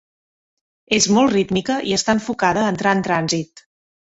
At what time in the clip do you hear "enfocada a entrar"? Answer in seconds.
2.21-2.97